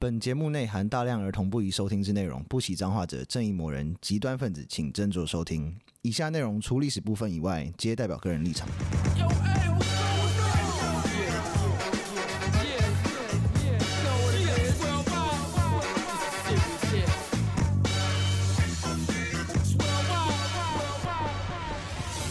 [0.00, 5.76] 本节目内含大量儿童不宜收听之内容，不喜脏话者、正义魔人、极端分子，请斟酌收听。
[6.02, 8.68] 以下内容除历史部分以外，皆代表个人立场。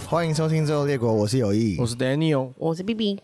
[0.05, 3.19] 欢迎收听《最后列国》，我是有意，我是 Daniel，我是 BB。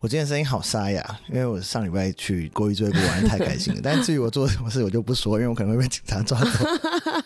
[0.00, 3.80] 我今天声音好沙哑，因为我上礼拜去国一追捕玩太开心了。
[3.82, 6.46] 但至于我做什么事，我就不说，因为我可能会被警察抓走。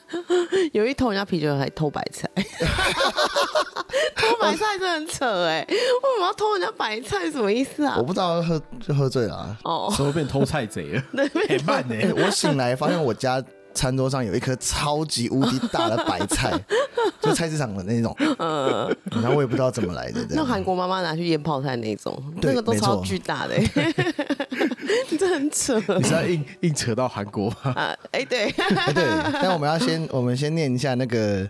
[0.73, 2.31] 有一偷人家啤酒，还偷白菜，
[4.15, 5.67] 偷白菜真的很扯哎！
[5.69, 7.29] 为什么要偷人家白菜？
[7.29, 7.97] 什么意思啊？
[7.99, 9.59] 我不知道，喝就喝醉了啊。
[9.65, 11.03] 哦，怎么变偷菜贼了？
[11.49, 11.97] 很慢呢。
[12.17, 13.43] 我醒来发现我家
[13.75, 16.53] 餐桌上有一颗超级无敌大的白菜，
[17.21, 18.15] 就菜市场的那种。
[18.39, 20.27] 嗯，然后我也不知道怎么来的。
[20.31, 23.57] 那韩国妈妈拿去腌泡菜那种，那个都超巨大的。
[25.11, 25.81] 你这很扯。
[25.97, 27.73] 你是要硬硬扯到韩国吗？
[27.77, 29.05] 啊，哎，对，对。
[29.43, 31.49] 但我们要先，我们先念一下那个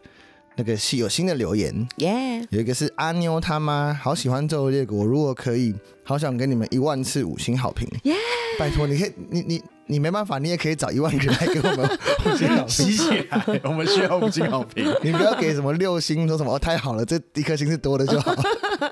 [0.57, 1.89] 那个新有新的留言。
[1.97, 5.75] 耶，有一个是阿妞他妈，好喜欢《最后列国》，如果可以，
[6.05, 7.89] 好想给你们一万次五星好评。
[8.05, 8.15] 耶，
[8.61, 9.63] 拜托，你可以，你你。
[9.91, 14.87] 你没办法，你也可以找一万个人来给我们五星好评，洗起来，我们需要五星好评。
[15.03, 18.33] 你不要给什么六星，说什么哦太好了，这一颗星是多的就好。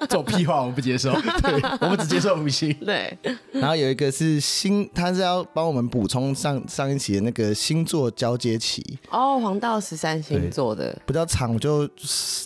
[0.09, 2.73] 这种屁话我们不接受， 对，我们只接受五星。
[2.84, 3.17] 对。
[3.53, 8.98] 然后有一个是星，他是要帮我们补充上上一期的那个星座交接期。
[9.11, 11.89] 哦，黄道十三星座的比较长，我就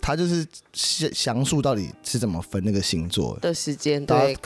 [0.00, 4.04] 他就是详详述到底是怎么分那个星座的时间。
[4.04, 4.36] 对。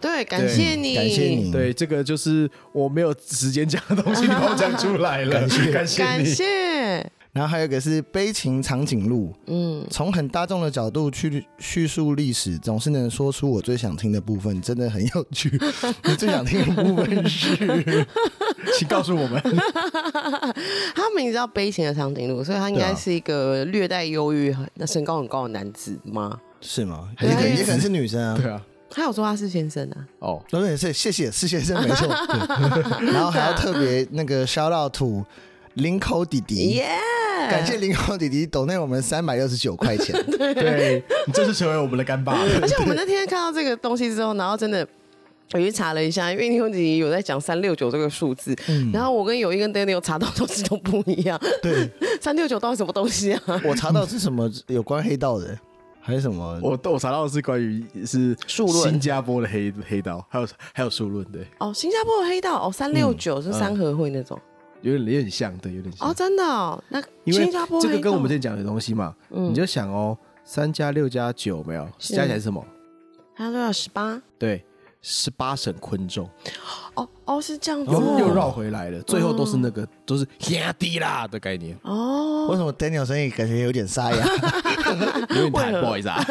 [0.00, 1.52] 对，感谢你，感谢你。
[1.52, 7.12] 对，这个就是我没有时间讲的东西，你帮我讲出来了，感谢，感谢感谢。
[7.32, 15.48] 然后还有一个是悲情长颈鹿，嗯，从很大众的角度去叙述历史，总是能说出我最想听的部分，真的很有趣。
[16.04, 18.06] 你最想听的部分是，
[18.78, 19.40] 请告诉我们。
[20.94, 26.38] 他名字叫悲情的长颈鹿，所以他应该是一个略带忧郁、那身高很高的男子吗？
[26.60, 27.08] 是吗？
[27.22, 28.36] 也可也可能是女生啊。
[28.36, 28.62] 对啊。
[28.94, 29.96] 他有说他是先生啊？
[30.18, 32.06] 哦，对对是，谢谢是先生没错。
[33.00, 35.24] 然后还要特别那个 shout out to
[35.74, 36.86] 林口弟弟，耶！
[37.50, 40.14] 感谢林口弟弟抖内我们三百六十九块钱。
[40.36, 42.34] 对，你这是成为我们的干爸。
[42.60, 44.86] 而且我们那天看到这个东西之后，然后真的
[45.52, 48.54] 我去查了一下，因为林口弟弟有在讲三六九这个数字，
[48.92, 51.40] 然后我跟友一跟 Daniel 查到东西都不一样。
[51.62, 51.90] 对，
[52.20, 53.40] 三六九到底什么东西啊？
[53.64, 55.58] 我查到是什么有关黑道的。
[56.04, 56.58] 还是什么？
[56.60, 61.46] 我我查到的是关于是新加坡的黑黑道，还有还有数论对。
[61.60, 64.36] 哦，新加坡的黑道哦，三六九是三合会那种，
[64.82, 66.08] 有点有点像，对，有点像。
[66.08, 72.64] 哦，真的哦，那新加坡这个跟我们之前讲的东西嘛，你就想哦，三加六加九没有加起来是什么？
[73.34, 74.20] 它都要十八。
[74.38, 74.64] 对。
[75.04, 76.30] 十八省昆众，
[76.94, 81.76] 哦哦，是这样子，又又绕回来了，最后都是那个都是压低啦的概念。
[81.82, 84.24] 哦，为什么 Daniel 声音感觉有点沙哑？
[85.34, 86.24] 有点太不好意思啊。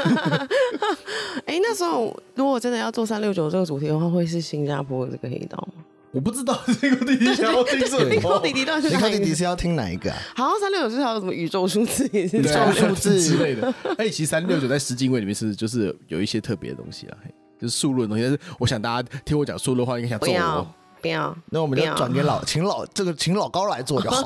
[1.46, 5.84] 哎，那时候如果真的要做三六九这个主题的话，会是新加坡的这个黑道吗？
[6.12, 8.04] 我不知道 这个弟弟想要听什么。
[8.06, 10.18] 林口弟弟到底是哪弟弟是要听哪一个啊？
[10.36, 13.74] 好像三六九是还有什么宇宙数字，也是宇宙数字之类的。
[13.98, 17.18] 哎，其实三六九在十进位里面是就是有一些特别的东西啊。
[17.60, 20.68] 就是数论的东西，但是我想大家听我讲数论的话，应该想揍我。
[21.02, 24.22] 不要，那我们就转给老 请老这个请老高来做就好，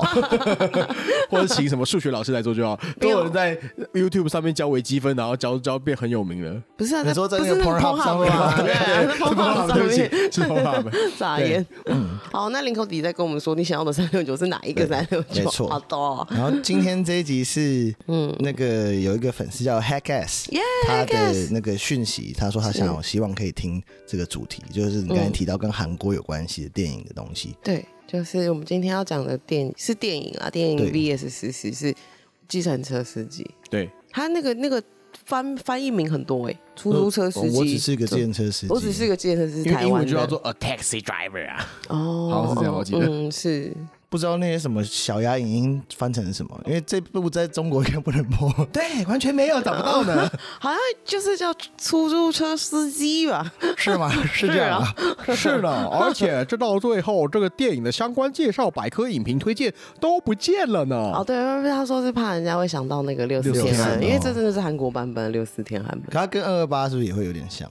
[1.30, 2.78] 或者请什么数学老师来做就好。
[3.00, 3.56] 都有人在
[3.94, 6.62] YouTube 上面教微积分，然后教教变很有名了。
[6.76, 8.54] 不是啊，你说在那个 Pornhub 上面吗？
[8.60, 11.16] 对，是 Pornhub 上面，是 Pornhub。
[11.16, 11.64] 傻眼。
[11.86, 15.44] 嗯，好，那林口弟弟在跟我们说，你想要的三六九是哪一个三六九？
[15.44, 16.26] 没错，好多。
[16.30, 20.46] 然后今天这一集是，嗯，那个有一个粉丝叫 Hackass，
[20.86, 26.65] 他的那个讯息，他说他想要希望可以听这个主题，就是你刚才提到跟韩国有关系。
[26.68, 31.94] 电影的东西，对，就是我们今天要讲的电影是电影啊，电影 VS 实习是
[32.48, 34.82] 计程车司机，对，他那个那个
[35.24, 43.72] 翻翻译名很多哎，出租车司机，我只是个计程车司机，我只是个计程车司机，台湾英文就叫做 a taxi driver 啊，哦，好像是这样，我记得，嗯，是。
[44.08, 48.50] 不知道那些什么小鸭影音翻成什么，因为这部在中国应该不能播。
[48.72, 50.30] 对，完全没有找不到呢。
[50.60, 53.52] 好像就是叫出租车司机吧？
[53.76, 54.08] 是吗？
[54.32, 54.94] 是这样啊？
[55.34, 60.96] 是的，而且这到最后，这个电影的相关介绍、百科影评推荐都不见了呢。
[61.14, 61.36] 哦，对，
[61.68, 66.02] 他说是怕人家会想到那个六四天韩，因为这真的是韩国版本的六四天韩本。
[66.06, 67.68] 可它跟二二八是不是也会有点像？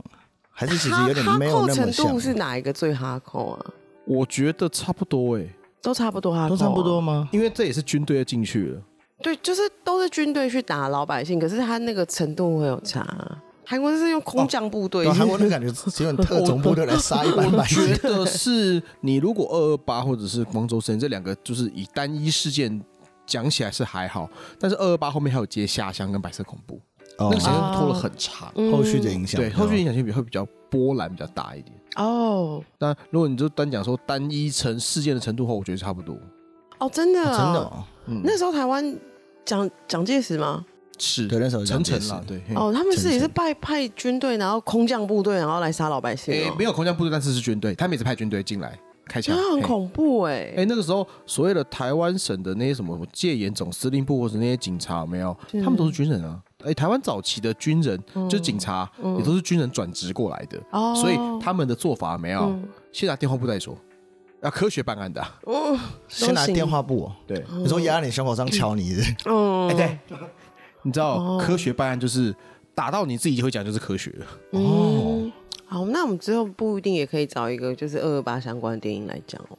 [0.51, 1.91] 还是其实有点没有那么像？
[1.91, 3.65] 程度是哪一个最哈扣啊？
[4.05, 5.45] 我觉得差不多哎。
[5.85, 7.29] 都差不多啊，都差不多吗？
[7.31, 8.81] 因为这也是军队进去了。
[9.21, 13.05] 对，就是都是军队去打老百姓，可是他那个程度会有差。
[13.67, 17.83] 韩国是用空降部队，韩国的感觉只有特种部队来杀一般 百姓。
[17.83, 22.81] 我觉得是你如果二二八或者是光州事件这两个，就是以单一事件
[23.27, 24.27] 讲起来是还好，
[24.59, 26.79] 但是二二八后面还有接下乡跟白色恐怖，
[27.17, 31.75] 那个时间拖了很长，后续的影响对后续影响性比会比较波澜比较大一点。
[31.95, 36.17] 哦，但如果你就单讲说单一成事件的程度后，我觉得差不多。
[36.77, 37.71] 哦，真的，真的，
[38.07, 38.97] 嗯，那时候台湾
[39.45, 40.65] 蒋蒋介石吗？
[40.97, 42.41] 是，对，那时候陈诚了，对。
[42.55, 46.33] 哦，他们是也是派派军队，然后空降部队，然后来杀老百姓。
[46.33, 50.53] 诶，没有空降部队，但是是军队，他们也是派军队进来开枪，那很恐怖哎。
[50.57, 56.41] 哎，那个时候所谓的台湾省的那些什么戒严总司令部或者那些警察，没有，他们都是军人啊。
[56.65, 57.97] 哎，台湾早期的军人
[58.27, 60.59] 就是警察，也都是军人转职过来的，
[60.95, 62.57] 所以他们的做法没有，
[62.91, 63.77] 先拿电话簿再说，
[64.41, 65.21] 要科学办案的。
[65.43, 65.77] 哦，
[66.07, 68.95] 先拿电话簿，对，你说压在你胸口上敲你。
[68.95, 69.73] 的，嗯，哎
[70.07, 70.17] 对。
[70.81, 72.35] 你知道、哦、科学办案就是
[72.75, 74.25] 打到你自己就会讲就是科学了。
[74.51, 75.31] 哦、嗯。
[75.65, 79.57] 好，那我们之后不一定也可以找一个就是二二八相关的电影来讲哦。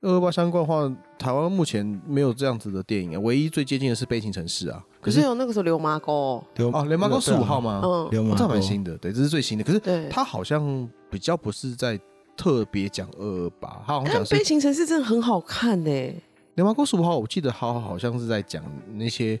[0.00, 0.88] 二二八相关的话，
[1.18, 4.80] 台湾目前没有这样子的电影啊，唯一最接近的是《悲情城市》啊。
[5.00, 7.80] 可是有那个时候流麻沟哦，哦，流麻沟十五号吗？
[7.84, 9.64] 嗯，流麻沟这蛮新的，对，这是最新的。
[9.64, 11.98] 可是他好像比较不是在
[12.36, 16.14] 特别讲二二八，他好像讲《悲情城市》真的很好看呢。
[16.54, 18.62] 流麻沟十五号，我记得好好像是在讲
[18.94, 19.40] 那些。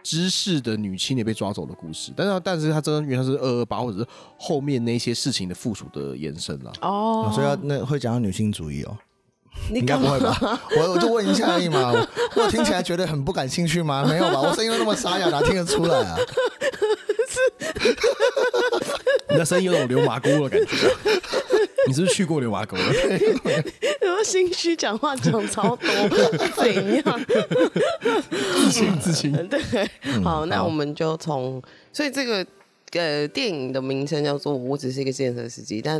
[0.00, 4.06] 知识的女青年被抓走的故事，但是但是他真的原来是二二八，或者是
[4.38, 6.72] 后面那些事情的附属的延伸了。
[6.80, 8.96] 哦，所以要那会讲到女性主义哦？
[9.70, 10.60] 你应该不会吧？
[10.76, 11.92] 我我就问一下而已嘛。
[12.36, 14.04] 我听起来觉得很不感兴趣吗？
[14.08, 14.40] 没有吧？
[14.40, 16.16] 我声音又那么沙哑，哪听得出来啊？
[17.28, 17.40] 是，
[19.30, 20.76] 你的声音有种流麻沟的感觉。
[21.86, 22.82] 你是不是去过流麻沟了？
[24.24, 24.74] 心虚？
[24.76, 25.88] 讲话讲超多，
[26.56, 27.20] 怎样？
[28.56, 29.32] 自清自清。
[29.48, 29.60] 对，
[30.22, 31.62] 好，那我们就从，
[31.92, 32.44] 所以这个
[32.92, 35.98] 呃电影的名称叫做《我只是一个建设司机》，但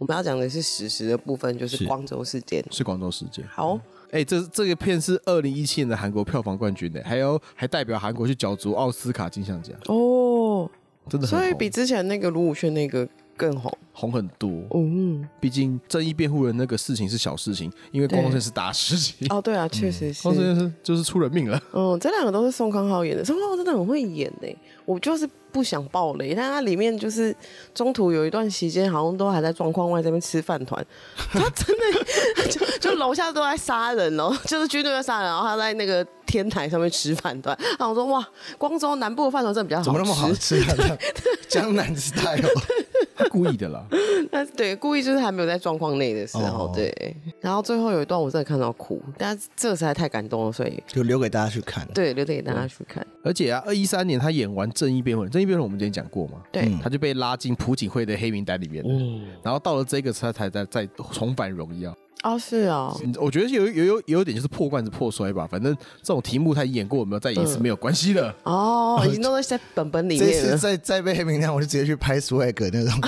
[0.00, 2.64] 我们要讲的是史实的部分，就是光州事件。
[2.70, 3.44] 是光州事件。
[3.46, 3.78] 好，
[4.10, 9.76] 哎，这这个片是二零一七年的韩国票房冠军呢，还有还代表韩国去角逐奥斯卡金像奖。
[9.88, 10.70] 哦，
[11.06, 13.06] 真的，所以比之前那个卢武铉那个。
[13.36, 19.26] 更红红很多，嗯，毕竟正义辩护人那个事情是小事情，因为光州是大事情。
[19.30, 21.58] 哦，对啊，确实是，光州是就是出人命了。
[21.72, 24.48] 嗯，这两个都是宋康昊演的，宋康昊真的很会演呢。
[24.90, 27.34] 我就是不想爆雷，但他里面就是
[27.72, 30.84] 中途有一段时间，好像都还在状况外这边吃饭团，
[31.32, 37.56] 他真的 就就楼下都在杀人哦，就是军队在杀人，然后他在那个天台上面吃饭团。
[37.78, 38.26] 然后我说哇，
[38.58, 40.98] 光州南部的饭团真的比较好吃，怎么那么好吃啊？
[41.48, 42.48] 江南 style。
[43.30, 43.84] 故意的啦，
[44.32, 47.16] 那对，故意就是还没有在状况内的时候，哦、对。
[47.40, 51.86] 然后最后有一段我真的看到哭，但是这实在太感动了，所以就留给大家去看。
[51.94, 53.06] 对，留给大家去看。
[53.22, 61.94] 而且啊，二一三年他演完《正义辩护人》，《正义辩护人》我们之前讲过嘛，对，他就被拉进朴槿惠的黑名单里面，嗯，然后到了这个他才在在重返荣耀。
[62.22, 65.46] 哦，是哦，我觉得有有有有点就是破罐子破摔吧。
[65.46, 68.34] 反正这种题目他演过，有没有再演一次没有关系的。
[68.44, 70.30] 哦，已经弄在本本里面。
[70.30, 73.00] 这次再再被黑名单，我就直接去拍 swag 那种。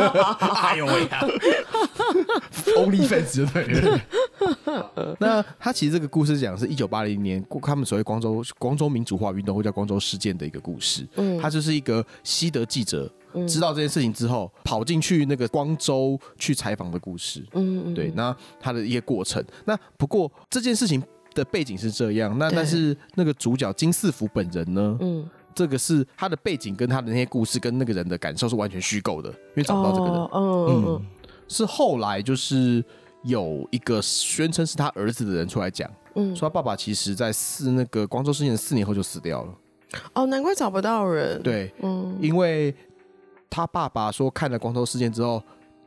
[0.40, 1.08] 哎呦喂
[2.76, 4.00] ，Only fans 就对了。
[5.18, 11.06] 那他其实这个故事讲的是一九八零年，他们所谓光州光州民主化运动或叫光州事件的一个故事。
[11.16, 13.10] 嗯，他就是一个西德记者。
[13.46, 17.40] 知道这件事情之后，跑进去那个光州去采访的故事。
[17.52, 19.40] 嗯，嗯，对，那他的一些过程。
[19.64, 21.00] 那不过这件事情
[21.32, 24.98] 的背景是这样，那但是那个主角金四福本人呢？
[25.00, 30.16] 嗯，这个是他的背景跟他的那些故事跟那个人的感受是完全虚构的，因为找不到这个人。
[30.32, 31.06] 嗯，嗯，
[31.50, 32.82] 是后来就是
[33.24, 39.54] 有一个宣称是他儿子的人出来讲，嗯，说他爸爸其实在四那个光州事件四年后就死掉了。
[40.14, 41.42] 哦，难怪找不到人。
[41.42, 42.74] 对，嗯，因为。
[43.52, 45.42] 他爸爸说看了光州事件之后，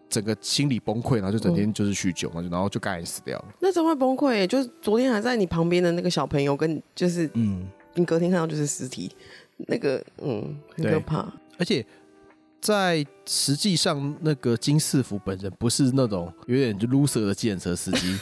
[0.10, 3.46] 整个心理崩溃，然后就整天就是酗酒，然后然后就赶紧死掉了。
[3.62, 4.46] 那怎么会崩溃？
[4.46, 9.10] 就是昨天还在你旁边的那个小朋友，跟就是嗯，你隔天看到就是尸体，
[9.60, 11.26] 那个嗯，很可怕。
[11.58, 11.86] 而且
[12.64, 18.18] 在实际上，那个金四福本人不是那种有点就 loser 的计程车司机，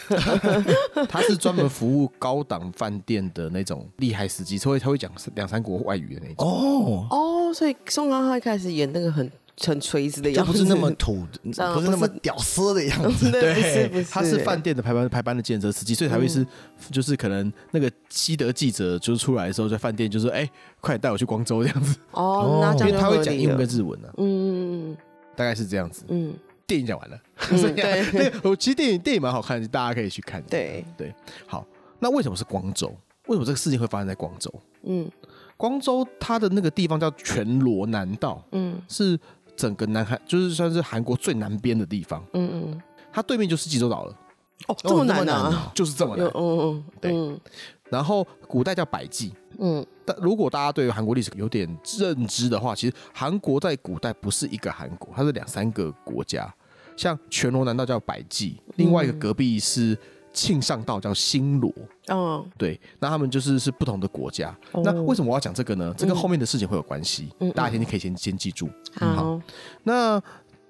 [1.08, 6.36] 他是专门服务高档饭店的那种厉害司机，所以他会讲两三国外语的那种。
[6.40, 9.32] 哦哦，所以宋康昊一开始演那个很。
[9.66, 13.30] 很锤子的样子， 不是那么土，不是那么屌丝的样子。
[13.32, 16.46] 对，他是饭店的排班排班的计程车司机，所以才会是，
[16.92, 20.50] 就是可能那个西德记者就是出来的时候，在饭店就说：“哎，
[20.80, 24.08] 快点带我去光州这样子。”哦，那这样他会讲英文跟日文呢。
[24.18, 24.96] 嗯，
[25.36, 26.04] 大概是这样子。
[26.10, 26.34] 嗯，
[26.66, 27.20] 电影讲完了。
[27.76, 30.42] 对，那个我其实电影电影蛮好看的，大家可以去看。
[30.44, 31.14] 对对，
[31.46, 31.66] 好，
[32.00, 32.88] 那为什么是光州？
[33.28, 34.54] 为什么这个事情会发生在光州？
[34.84, 35.10] 嗯，
[35.58, 38.44] 光州它的那个地方叫全罗南道。
[38.52, 39.20] 嗯，是。
[39.56, 42.24] 整个南韩就是算是韩国最南边的地方。
[42.34, 42.82] 嗯嗯，
[43.12, 44.18] 它对面就是济州岛了。
[44.68, 45.72] 哦，这么难啊！
[45.74, 46.28] 就是这么难。
[46.28, 47.40] 嗯嗯，对。
[47.90, 49.34] 然后古代叫百济。
[49.58, 51.68] 嗯，但如果大家对于韩国历史有点
[51.98, 56.52] 认知的话，其实韩国在古代不是一个韩国，它是两三个国家。
[56.96, 59.98] 像全罗南道叫百济，另外一个隔壁是
[60.34, 61.74] 庆尚道叫新罗。
[62.08, 64.56] 嗯，对，那他们就是是不同的国家。
[64.84, 65.94] 那为什么我要讲这个呢？
[65.98, 67.30] 这跟后面的事情会有关系。
[67.54, 68.70] 大家先可以先先记住。
[68.96, 69.40] 好，
[69.84, 70.22] 那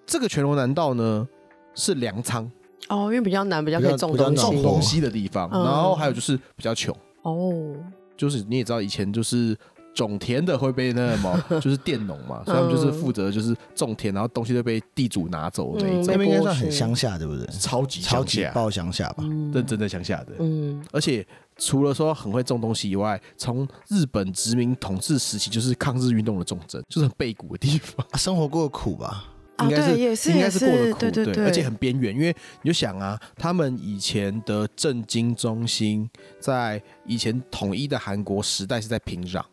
[0.05, 1.27] 这个全罗南道呢
[1.75, 2.49] 是粮仓。
[2.89, 5.49] 哦，因为比较南，比较可以种东西，种东西的地方。
[5.49, 6.93] 然后还有就是比较穷。
[7.21, 7.73] 哦，
[8.17, 9.55] 就是你也知道，以前就是
[9.93, 15.85] 种田的会被那什么， 就是佃农嘛，所以他们就是负责就是种田，然后东西都被地主拿走的。
[16.05, 17.45] 那边应该算很乡下，对不对？
[17.59, 20.33] 超级超级爆乡下吧，认真的乡下的。
[20.39, 21.25] 嗯，而且
[21.57, 29.25] 除了说很会种东西以外，从日本殖民统治时期就是抗日运动的重镇，就是很背骨的地方， 生活过苦吧。
[29.63, 32.15] 应该是，也是应该是过得苦，对对对，而且很边缘。
[32.15, 39.43] 因为你就想啊，他们以前的政经中心在以前统一的韩国时代是在平壤，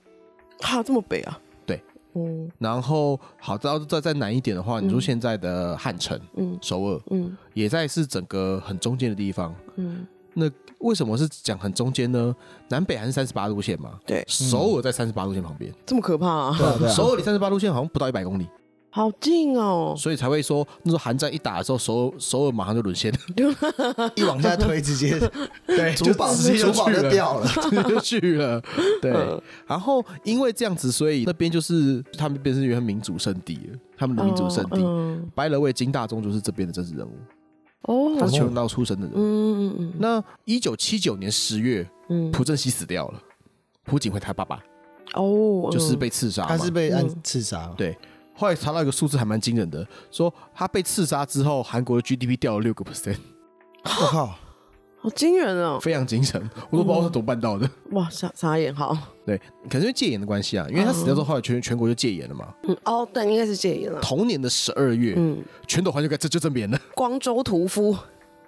[0.61, 1.39] 哈，这么北啊？
[1.67, 1.83] 对，
[2.15, 2.51] 嗯。
[2.59, 10.07] 然后好，再再再南一点的话，你说现在的汉城，嗯，首尔，嗯，也在是整个很中间的地方，嗯。
[10.35, 10.49] 那
[10.81, 12.35] 为什么是讲很中间呢？
[12.69, 13.99] 南北还是三十八路线嘛？
[14.07, 16.57] 对，首尔在三十八路线旁边，这么可怕啊？
[16.89, 18.47] 首尔离三十八路线好像不到一百公里。
[18.91, 23.13] 好近哦，所以才会说那时候韩战一打的时候，首尔首尔马上就沦陷，
[24.17, 25.19] 一往下推，直接
[25.67, 28.61] 对， 主堡直接主堡就掉了，直 接就去了。
[29.03, 29.13] 对，
[29.67, 35.29] 然后因为这样子，所以那边就是他们变成一个民主圣地了，他们的民主圣地。
[35.35, 37.13] 白了位金大中就是这边的政治人物。
[37.83, 39.13] 哦，他是全罗道出身的人。
[39.15, 39.93] 嗯嗯嗯。
[39.99, 41.89] 那一九七九年十月，
[42.33, 43.23] 朴正熙死掉了，
[43.85, 44.59] 朴槿惠他爸爸。
[45.15, 47.97] 哦，就是被刺杀，他是被暗刺杀，对。
[48.39, 53.17] 后来查到一个数字还蛮惊人的，说他被刺杀之后，韩国的 GDP 掉了六个 percent。
[53.85, 54.27] 我靠，
[55.03, 55.81] 好惊人哦！
[55.81, 57.69] 非常惊人，我都不知道他怎么办到的。
[57.91, 58.97] 哇，傻傻眼，好。
[59.27, 59.37] 对，
[59.69, 62.55] 可能是因为戒严的关系啊，因为他死掉之后，后来全全国就戒严了嘛。
[62.63, 64.01] 嗯，哦，对，应该是戒严了。
[64.01, 66.81] 同年的十二月，嗯，全斗焕就该这就政变了。
[66.95, 67.97] 光州屠夫，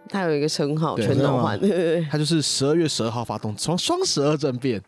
[0.09, 4.81] 他有一个称号，全斗焕，对对对，他就是十二月十二号发动双双十二政变。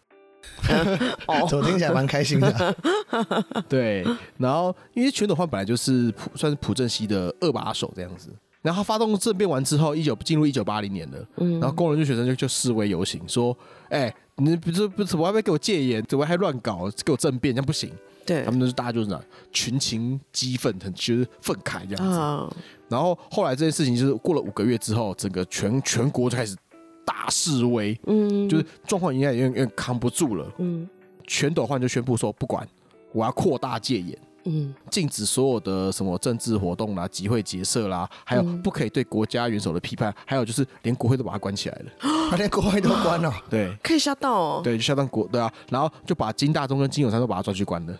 [1.26, 2.76] 哦，我听起来蛮开心的。
[3.68, 4.04] 对，
[4.38, 8.30] 然后因为全斗焕本来就是朴，算是朴正熙的二把手这样子。
[8.62, 11.18] 然后他发动政变完之后，一九进入一九八零年了。
[11.38, 13.56] 嗯，然后工人就学生就就示威游行，说
[13.90, 17.90] ：“哎、欸，你不是不是，我还没给我戒严，怎么还乱搞，给我政变，这样不行。”
[18.24, 19.20] 对，他们就是大家就是那
[19.50, 22.16] 群情激愤，很就是愤慨这样子。
[22.16, 22.52] 哦、
[22.88, 26.56] 然后后来这件事情就是过了五个月之后，整个全全国就开始。
[27.04, 30.88] 大示威，嗯，就是状况应该有点有点扛不住了，嗯，
[31.26, 32.66] 全斗焕就宣布说不管，
[33.12, 41.90] 我要扩大戒严，嗯，禁止所有的什么政治活动啦、集会结社啦，还有不可以对国家元首的批判，还有就是连国会都把它关起来了，
[42.30, 47.96] 他 连国会都关了， 对，可以下到哦，对，就下到国，对啊，然后就把金大中跟金永三都把他抓去关了，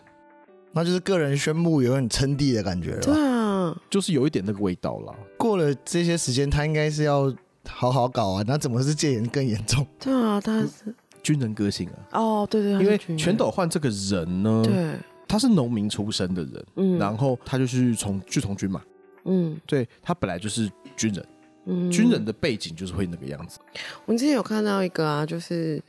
[0.73, 5.15] 那就是个人宣布有点称帝的感觉了，对啊，就是有一点那个味道了。
[5.37, 7.33] 过了这些时间，他应该是要。
[7.69, 8.45] 好好搞啊！
[8.47, 9.87] 那怎么是戒严更严重？
[9.99, 12.21] 对啊，他是军人个性啊。
[12.21, 14.97] 哦，对对，因为全斗焕这个人呢，对，
[15.29, 18.83] 他是农民出身的人，嗯，然后他就是从去从军嘛，
[19.25, 21.27] 嗯，对他本来就是军人，
[21.67, 23.59] 嗯，军人的背景就是会那个样子。
[24.05, 25.81] 我们之前有看到一个啊，就是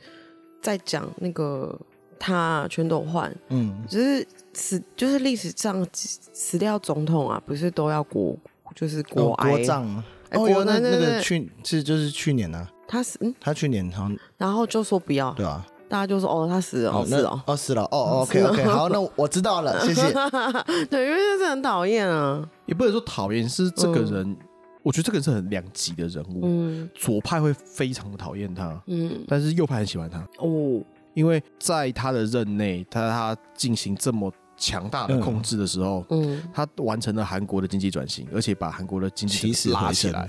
[0.62, 1.78] 在讲那个
[2.18, 8.36] 他全斗焕，嗯，就是死就是历史上死掉总统啊，不是都要国
[8.76, 10.02] 就是国国葬。
[10.34, 20.02] 哦，有那那个去是就是去年呢，他死，嗯，他去年好像，然后就说不要，对啊，大家就说哦，他死了，哦，是哦，哦，死了，哦，OK OK，好，那我知道了，谢谢。
[20.90, 24.36] 对，因为这是很讨厌啊，也不能说讨厌，是这个人，
[24.82, 30.82] 我觉得这个人是很两极的人物，嗯，左派会非常的讨厌他，嗯，但是右派很喜欢他，哦，
[31.14, 34.32] 因为在他的任内，他他进行这么。
[34.64, 40.28] 强大的控制的时候，嗯，他完成了韩国的经济转型，而且把韩国的经济拉起来。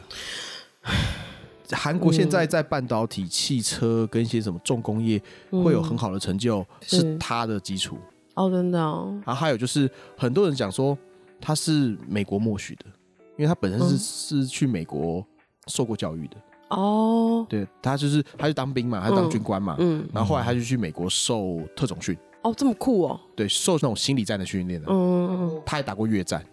[1.72, 7.98] 韩国现在在半导体、汽车跟一些什么重工业会有很好的成就，是他的基础。
[8.34, 8.78] 哦，真的。
[9.26, 10.98] 然后还有就是，很多人讲说
[11.40, 12.86] 他是美国默许的，
[13.38, 15.26] 因为他本身是是去美国
[15.68, 16.36] 受过教育的。
[16.70, 22.16] 哦，对，他就是他去当兵嘛，他当军官嘛，嗯，然后后来他就去美国受特种训。
[22.46, 23.20] 哦，这么酷哦！
[23.36, 24.88] 对，受那种心理战的训练的。
[24.88, 26.46] 嗯嗯，他还打过越战。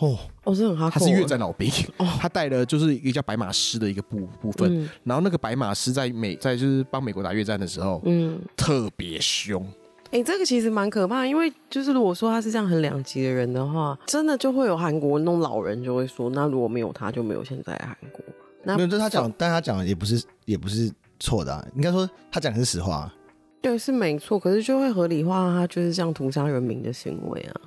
[0.00, 0.90] 哦，哦，是很哈。
[0.90, 1.70] 他是越战老兵。
[1.98, 4.90] 哦， 他带了就是一个叫白马师的一个部部分。
[5.04, 9.64] 然后那个白马师在美在就是帮美国打越战的时候，嗯，特别凶，
[10.06, 18.20] 哎、欸，这个其实蛮可怕，因为就是如果说他是这样很两极的人的话，真的就会有韩国那种老人就会说，那如果没有他，就没有现在的韩国。
[18.64, 23.12] 那没有，这他讲，但他讲的也不是也不是错的、啊，应该说他讲的是实话。
[23.60, 27.60] 对，是没错，可是就会合理化他就是这样屠杀人民的行为啊，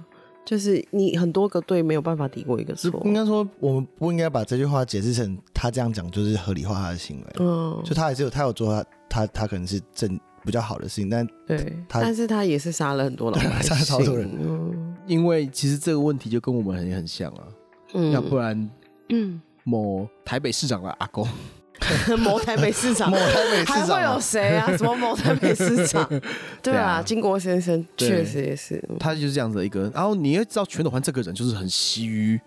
[0.46, 3.02] 就是你很多个对没有办法抵过一个错。
[3.06, 7.28] 应该说我们不应该把这句话解释成他这样讲就是合理化他的行为。
[7.40, 10.20] 嗯，就他还是有他有做他他他可能是正。
[10.46, 14.30] 比较好的事情，但对，但是他也是杀了很多老百姓， 杀了超多人。
[14.38, 17.48] 嗯，因为其实这个问题就跟我们很很像啊，
[17.94, 18.70] 嗯，要不然，
[19.08, 21.26] 嗯，某台北市长的阿公，
[22.20, 24.76] 某台北市场，某台北市长还会有谁啊？
[24.78, 26.08] 什么某台北市场？
[26.62, 29.92] 对啊，金国先生确实也是，他就是这样子的一个人。
[29.94, 32.40] 然后你也知道，全斗焕这个人就是很习于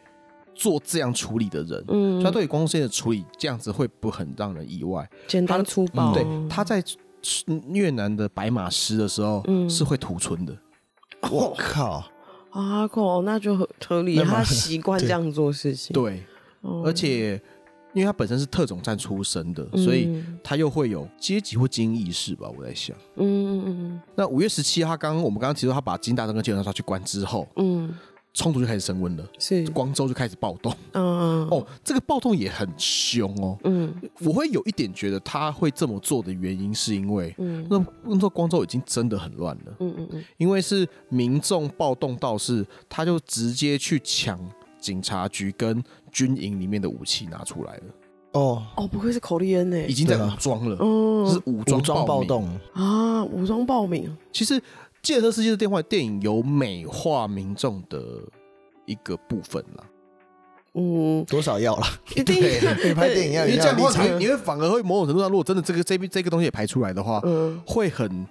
[0.55, 6.13] 做这样处理的人，嗯，所以他对于光线的处理这样子会不很让人意外，简单粗暴。
[6.15, 6.83] 对，他在。
[7.71, 10.57] 越南的白马师的时候，嗯，是会屠村的。
[11.29, 12.09] 我靠，
[12.51, 14.17] 阿靠，那就很合理。
[14.23, 15.93] 他习惯 这样做事情。
[15.93, 16.23] 对，
[16.85, 17.43] 而且
[17.97, 22.47] 因为他本身是特种战出身的，所以他又会有阶级或精英意识吧？
[22.57, 24.01] 我在想，嗯嗯嗯。
[24.15, 27.95] 那五月十七，他刚我们刚刚提到，他把金大中跟金文超去关之后，嗯。
[28.35, 44.39] 冲突就开始升温了，是光州就开始暴动，嗯哦，这个暴动也很凶哦，嗯，我会有一点觉得他会这么做的原因，是因为，嗯，那那时候光州已经真的很乱了，嗯嗯嗯，因为是民众暴动到是，他就直接去抢
[44.79, 45.83] 警察局跟
[46.17, 47.83] 军营里面的武器拿出来了，
[48.33, 48.63] 哦。
[48.77, 54.61] 哦，不愧是口利恩呢，已经在武装了，嗯，是武装暴动啊，武装暴民，其实。
[55.09, 58.01] 《计程车司机的电话》电影有美化民众的
[58.87, 59.85] 一个部分啦，
[60.75, 62.43] 嗯，多少要了，一定。
[62.85, 68.27] 你拍电影要你这样子，你会反而会某种程度上，如果真的这个这这个东西也拍出来的话，嗯，会很，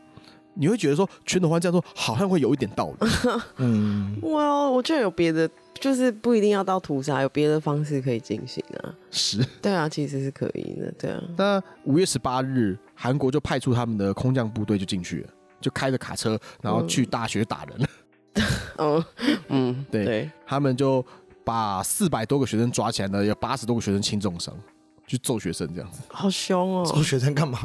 [0.55, 3.07] 你会觉得说全斗焕这样做好像会有一点道理，
[3.55, 5.49] 嗯，哇，我居然有别的，
[5.85, 11.21] 就是不一定要到屠杀，有别的方式可以进行啊，是， 对啊，其实是可以的，对啊。
[11.37, 15.29] 那五月十八日，韩国就派出他们的空降部队就进去了。
[15.61, 17.87] 就开着卡车，然后去大学打人。
[18.77, 19.03] 嗯
[19.49, 21.05] 嗯，对，对他们就
[21.43, 24.53] 把四百多个学生抓起来呢，有八十多个学生轻重伤，
[25.07, 26.01] 去揍学生这样子。
[26.09, 26.85] 好凶哦！
[26.85, 27.59] 揍学生干嘛？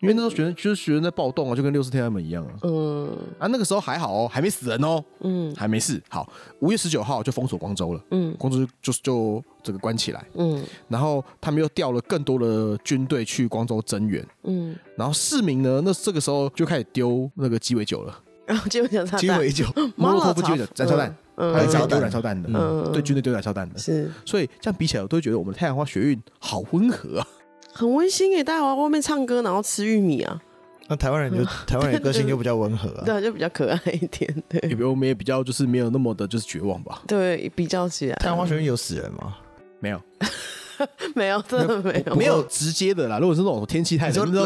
[0.00, 2.52] 因为那时候学生就是学生在暴动啊，就跟六四天安门一样啊。
[2.62, 5.02] 嗯啊，那个时候还好哦，还没死人哦。
[5.20, 6.02] 嗯，还没事。
[6.08, 6.30] 好，
[6.60, 8.00] 五月十九号就封锁光州了。
[8.10, 10.24] 嗯，光州就就就这个关起来。
[10.34, 14.26] 嗯，然后他们又调了更多的军队去光州增援。
[14.44, 18.22] 嗯，然后市民呢，那这个时候就开始丢那个鸡尾酒了。
[18.46, 22.48] 然后鸡尾酒，鸡尾酒， 摩洛托夫鸡尾酒，燃烧弹，还有丢燃烧弹的。
[22.52, 23.76] 嗯，对军队丢燃烧弹的。
[23.76, 27.26] 是，所以这样比起来，我都觉得我们的太阳花学运好温和啊。
[27.76, 30.40] 很温馨诶，大家往外面唱歌，然后吃玉米啊。
[30.88, 34.42] 那台湾人就 台湾人个性就比较温和啊， 对，就比较可爱一点。
[34.48, 37.02] 对，也比我们也比较就是没有那么的就是绝望吧。
[37.06, 39.36] 对，比较起来，太阳花学运有死人吗？
[39.80, 40.00] 没有，
[41.14, 43.18] 没有，真的没有，没有直接的啦。
[43.18, 44.44] 如果是那种天气太冷，老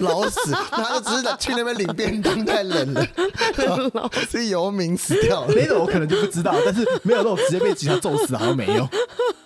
[0.00, 3.06] 老死，他就只是去那边领便当，太冷了，
[4.30, 5.52] 是游民死掉了。
[5.54, 8.88] 那种我可能就不知道，但是没有那种直接被警察揍死，好像没有。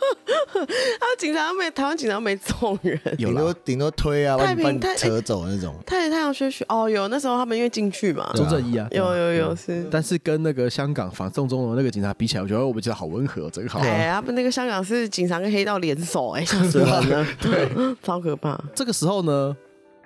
[1.00, 5.74] 他警察没台湾警察没揍人，顶多顶多推啊，把你扯走那种。
[5.86, 9.86] 太太阳学学哦，有那时候他们因为进去嘛，周正一啊，有有有是。
[9.90, 13.80] 但是跟那个香港反送中的那个警察比起来，我觉得我们觉得好温和，这个好。
[13.80, 17.68] 哎，他们那个香港是警察跟黑道联手，哎，吓死人了， 对，
[18.02, 18.58] 超可怕。
[18.74, 19.56] 这个时候呢，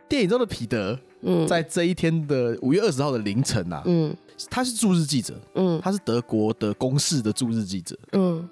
[0.08, 4.14] 电影中的彼得，嗯，在这一天的五月二十号的凌晨啊，嗯，
[4.50, 8.48] 他是驻日记者，嗯，他是德国的公视的驻日记者，嗯。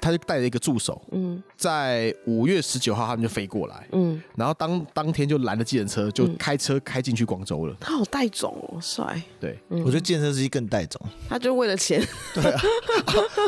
[0.00, 7.76] 他就带了一个助手，嗯，在五月十九号他们就飞过来，嗯，然后当当天就拦了计程车，就开车开进去广州了。
[7.80, 9.20] 他好带种哦，帅。
[9.40, 11.00] 对，我觉得计程车司机更带种。
[11.28, 12.02] 他就为了钱。
[12.34, 12.60] 对啊。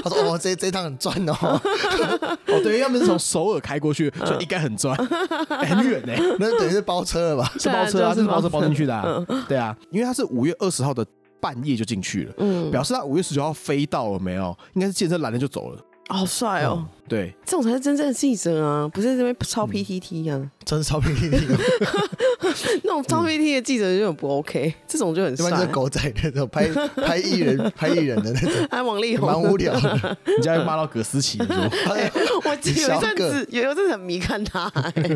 [0.02, 1.34] 他说：“哦，这这趟很赚哦。
[2.46, 6.12] ”哦，对，要么是从首尔开过去，所以应该很赚，很远呢。
[6.38, 7.52] 那等于是包车了吧？
[7.58, 9.26] 是包车啊，是包车包进去的。
[9.48, 11.04] 对啊，因为他是五月二十号的
[11.40, 14.56] 半夜就进去了，嗯，表示他五月十九号飞到了没有？
[14.74, 15.80] 应该是计程车拦了就走了。
[16.08, 16.86] 好帅哦！
[17.08, 21.40] 对，这种才是真正的记者啊，不是这边抄 PTT 啊，真是抄 PTT。
[22.82, 25.50] 那种抄 PTT 的记者就很不 OK，这种就很帅。
[25.50, 30.16] 就是狗仔那种拍拍艺人、 拍艺人的那种，还王力宏，蛮无聊的。
[30.36, 34.70] 你家又骂到葛思琪，我记得有一阵子有一阵子很迷看他，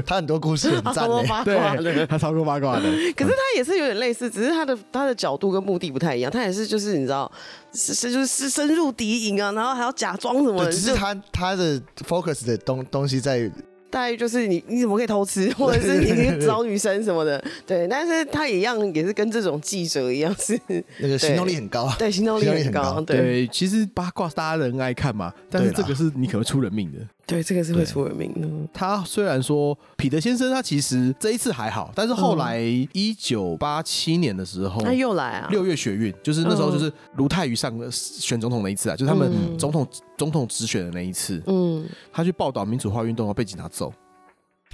[0.07, 1.09] 他很多故事很赞，
[1.44, 2.83] 对，他超过八卦的。
[3.16, 6.31] 可是他也是有点类似，只是他的他的角度跟目的不太一样。
[6.31, 7.31] 他也是就是你知道，
[7.72, 10.64] 是是就是深入敌营啊，然后还要假装什么。
[10.70, 13.51] 只是他他的 focus 的东东西在
[13.90, 17.88] 大概就是你你怎么可以偷吃， 或者是你可以找女生什么的，对。
[17.88, 20.57] 但是他也一样，也是跟这种记者一样，是
[20.99, 23.49] 那个行动力很高，对，行动力很高，对。
[23.49, 26.99] 其实八卦大家都很爱看嘛，但是这个是你可能出人命的。
[27.31, 28.49] 对，这个是会出人命的。
[28.73, 32.61] 他虽然说彼得先生，他其实这一次还好，但是后来
[32.93, 35.49] 一九八七年的时候，他又来啊。
[35.51, 39.87] 六月学运就是那时候，就是卢泰愚上了选总统那一次啊，就是他们总统
[40.19, 41.43] 总统直选的那一次。
[41.47, 43.93] 嗯，他去报道民主化运动，被警察揍。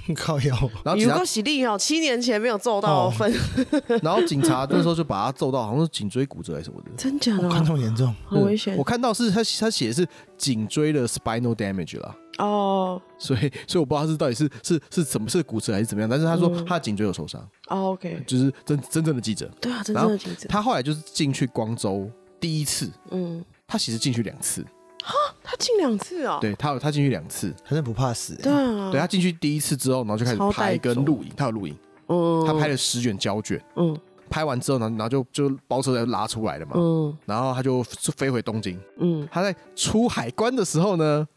[0.15, 0.55] 靠腰，
[0.85, 3.31] 然后警察喜力哦，七年前没有揍到分，
[4.01, 7.49] 然后警察 那时候就把他揍到，好像是颈椎骨折还是什么的，真假的？
[7.65, 8.77] 这么严重，很危险。
[8.77, 10.07] 我看到是他他写的是
[10.37, 12.15] 颈椎的 spinal damage 了。
[12.37, 17.41] 哦，所以所以我不知道他是到底是是是怎么是骨折还是怎么样，但是他说他的颈椎有受伤。
[17.67, 19.49] 哦，OK，就是真真正的记者。
[19.59, 20.47] 对啊，真正的记者。
[20.47, 24.63] 他后来就是进去光州第一次，嗯，他其实进去两次。
[25.03, 26.37] 哈，他进两次啊？
[26.41, 28.35] 对他有他进去两次，他是不怕死。
[28.35, 31.77] 对啊，对他进去第一次之后，然后就开始拍跟录影，他有录影。
[32.07, 33.61] 嗯，他拍了十卷胶卷。
[33.75, 33.97] 嗯，
[34.29, 36.73] 拍完之后呢，然后就就包车再拉出来了嘛。
[36.75, 38.79] 嗯，然后他就飞回东京。
[38.97, 41.27] 嗯，他在出海关的时候呢，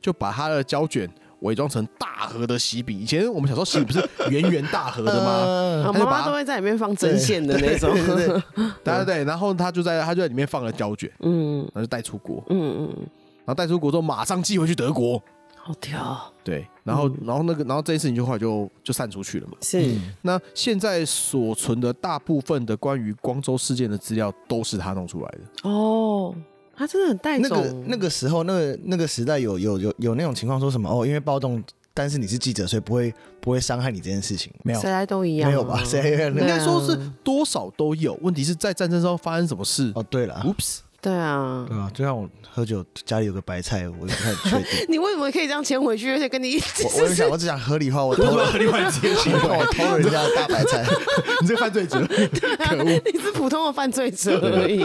[0.00, 1.08] 就把他的胶卷
[1.46, 2.98] 伪装成大盒的喜笔。
[2.98, 5.92] 以前我们小时候喜笔不是圆圆大盒的吗？
[5.98, 7.94] 妈妈都会在里面放针线的那种。
[7.94, 8.42] 对
[8.84, 11.10] 对对，然后他就在他就在里面放了胶卷。
[11.20, 12.42] 嗯，然后就带出国。
[12.50, 12.96] 嗯嗯。
[13.44, 15.22] 然后带出国之后，马上寄回去德国。
[15.56, 16.32] 好屌。
[16.44, 19.56] 对，然后，然后那个，然后这件事情就后来就就散出去了嘛。
[19.60, 19.94] 是。
[20.22, 25.68] 那现在所存的大部分的关于光州事件的资料，都是他弄出来的。
[25.68, 26.34] 哦，
[26.76, 27.48] 他真的很带种。
[27.48, 31.62] 那个那个时候，那个那个时代有有有有那种情况，说什么哦，因为暴动，
[31.94, 34.52] 但是你是记者，所以不会不会伤害你这件事情。
[34.62, 35.50] 没有，谁来都一样。
[35.50, 35.82] 没有吧？
[35.84, 38.18] 谁应该说是多少都有。
[38.22, 39.90] 问题是在战争中发生什么事？
[39.94, 40.78] 哦，对了，Oops。
[41.06, 44.86] 对啊，对啊，就像我喝酒，家里有个白菜，我也不太确定。
[44.90, 46.82] 你为什么可以这样牵回去，而且跟你一起？
[46.82, 50.84] 我我想，我只想合理化，我偷了合理化这些行为，我偷了人家的大白菜，
[51.40, 52.00] 你这个犯罪者，
[52.58, 53.00] 可恶！
[53.12, 54.84] 你是普通的犯罪者而已，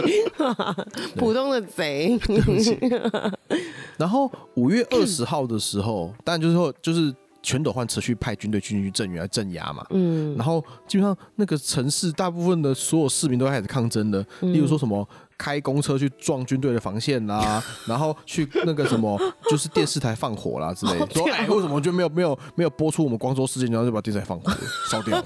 [1.16, 2.16] 普通的贼。
[2.24, 2.78] 对不起。
[3.98, 7.12] 然后五月二十号的时候，当然就是说，就是。
[7.44, 15.04] 全斗焕持续派军队进去镇压镇压嘛，嗯，然后基本上那个城市大部分的所有市民都开始抗争的，例如说什么
[15.42, 24.52] 开公车去撞军队的防线啦， 然后去那个什么就是电视台放火啦之类的，说哎为什么就没有没有没有播出我们光州事件，然后就把电视台放火
[24.88, 25.24] 烧掉了。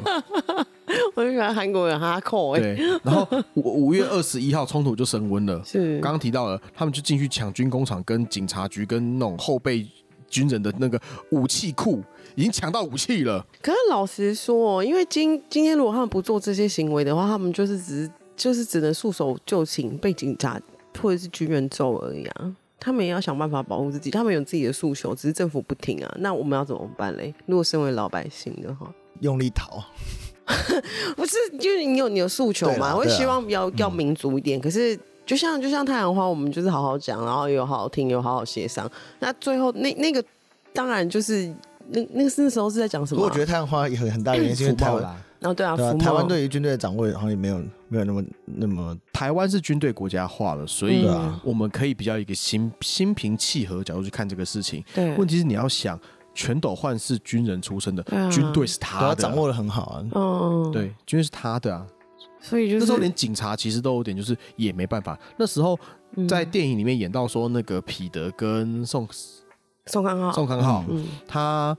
[1.14, 9.86] 我就喜欢韩国人哈扣哎，对，然后五五月二十一号冲突就升温了， 是刚刚提到了，他们就进去抢军工厂、跟警察局、跟那种后备。
[10.28, 11.00] 军人的那个
[11.30, 12.02] 武器库
[12.34, 13.46] 已经抢到武器了。
[13.62, 20.60] 可是老实说，因为今今天如果他们不做这些行为的话，他们就是只就是只能束手就擒，被警察
[21.00, 22.54] 或者是军人揍而已啊。
[22.78, 26.16] 他们也要想办法保护自己，他们有自己的诉求，只是政府不听啊。
[26.20, 27.34] 那我们要怎么办嘞？
[27.46, 29.82] 如果身为老百姓的话，用力逃。
[31.16, 32.94] 不是，就是你有你的诉求嘛？
[32.94, 34.98] 我会希望要要民主一点，嗯、可是。
[35.26, 38.88] 就像就像太阳花，我们就是好好讲，然后有好好听，有好好协商。
[39.18, 40.24] 那最后那那个
[40.72, 41.52] 当然就是
[41.88, 43.24] 那那个那时候是在讲什么、啊？
[43.28, 45.16] 我觉得太阳花有很很大原因是因为台湾啦。
[45.40, 48.96] 然后对啊，对啊台湾对于军队的掌握好像也没有没有那么那么。
[49.12, 51.06] 台湾是军队国家化了，所以
[51.42, 54.84] 我们可以比较一个心心平气和角度去看这个事情。
[54.94, 55.98] 对，问题是你要想，
[56.34, 60.04] 全斗焕是军人出身的，啊、军队是他的，他掌握的很好啊。
[60.14, 61.86] 嗯，对，军队是他的啊。
[62.38, 65.18] 所以就是那时候连警察其实都有点就是也没办法。
[65.36, 65.76] 那时候
[66.28, 69.08] 在电影里面演到说那个彼得跟宋
[69.86, 70.84] 宋康昊宋康昊，
[71.26, 71.76] 他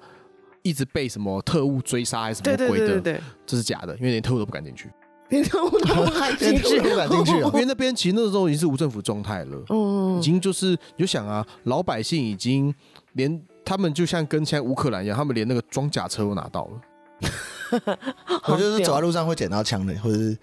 [0.63, 2.87] 一直被什么特务追杀还是什么鬼的？
[2.87, 4.89] 对对对，这是假的，因为连特务都不敢进去，
[5.29, 12.73] 连特务都不敢进去，不敢进去，因为那边其实那时候已经是无政府状态了，嗯，已经就是你就想啊，老百姓已经
[13.13, 17.97] 连他们就像跟现在乌克兰一样，他们连那个装甲车都拿到了，
[18.47, 20.37] 我就是走在路上会捡到枪的，或者是。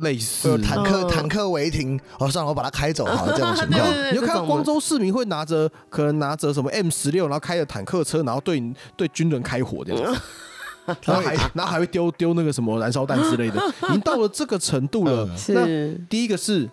[0.00, 3.32] 类似坦克，坦克违停，哦，算了，我把它开走好了。
[3.34, 8.62] 这种情况， 你就看到光州市民会拿着，可能拿着什么 M 十六，然后开着坦克车，然后对
[8.98, 10.20] 对军人开火这样子，
[11.04, 15.28] 然后还 然后还会丢丢那个什么燃烧弹之类的， 已经到了这个程度了。
[15.48, 16.68] 那第一个是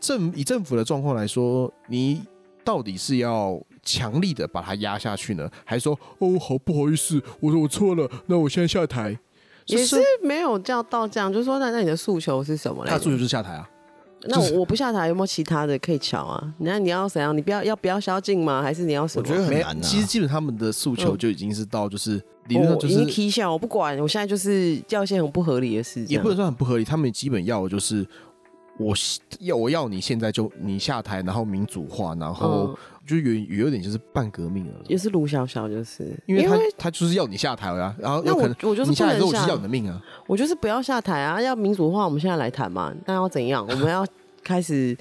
[0.00, 2.22] 政以政府的状况来说，你
[2.64, 9.18] 到底是要强力的把它压下去呢，还是说哦，好不好意思，我说我错了，那我现在下台。
[9.66, 12.90] 也是没有叫到这样，就是说，那那你的诉求是什么呢？
[12.90, 13.68] 他诉求就是下台啊。
[14.22, 16.54] 那我我不下台，有没有其他的可以瞧啊？
[16.58, 17.36] 那你要怎样？
[17.36, 18.60] 你不要要不要宵禁吗？
[18.62, 19.24] 还是你要什么？
[19.24, 19.80] 我觉得很难。
[19.80, 26.08] 其实基本他们的诉求就已经是到就是理论上就是已经踢笑，我不管，我现在就是要一些很不合理的事情。
[26.08, 28.04] 也不能说很不合理，他们基本要的就是
[28.78, 28.94] 我
[29.40, 34.72] 要我要你现在就你下台，然后民主化，然后就有有有点就是半革命了。
[34.86, 43.66] 也是卢小小，就是因为他他就是要你下台啊，然后有可能我就是你下台之后我就是要你的命啊，我就是不要下台啊，要民主化，我们现在来谈嘛，那要怎样？
[43.68, 44.06] 我们要
[44.44, 44.96] 开始，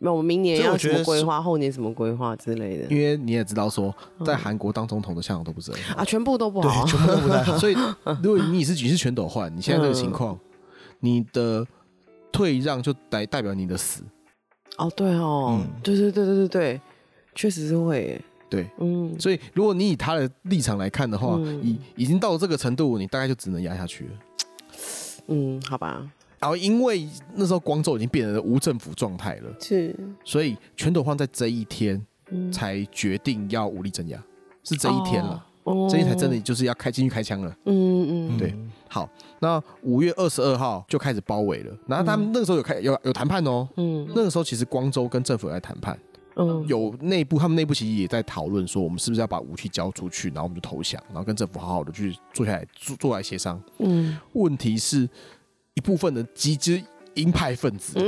[0.00, 2.84] 那我们明年要什么规划，后年什么规划之类的。
[2.94, 3.94] 因为你也知道说，
[4.26, 7.56] 在韩国当总统的效果都不是很好啊，全部都不好，全部都不太好。
[7.58, 7.76] 所以
[8.22, 10.38] 如果你是你是全斗焕，你现在这个情况，
[11.00, 11.66] 你的。
[12.32, 14.02] 退让就代代表你的死，
[14.78, 16.80] 哦，对哦，嗯、对对对对对对，
[17.34, 24.10] 确实是会，对，嗯，所以如果你以他的立场来看的话，已、嗯、已经到了这个程度，你大概就只能压下去了，
[25.28, 26.10] 嗯，好吧。
[26.40, 32.04] 然后因为那时候光州已经变成了无政府状态了，是，所以全斗焕在这一天
[32.50, 34.20] 才决定要武力镇压，
[34.64, 35.46] 是这一天了。
[35.62, 35.88] 哦。
[35.88, 38.52] 这一台真的就是要开进去开枪了，嗯嗯，对，
[38.92, 45.98] 好，那五月二十二号就开始包围了，然后他们那个时候有开有有谈判哦，嗯，那个时候其实光州跟政府有在谈判，
[46.36, 55.08] 嗯，有内部他们内部其实也在讨论说，我们是不是要把武器交出去，然后我们就投降，然后跟政府好好的去坐下来坐坐来协商，嗯，问题是
[55.72, 56.78] 一部分的极之
[57.14, 57.98] 鹰派分子，